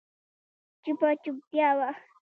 [0.83, 1.89] چوپه چوپتيا وه.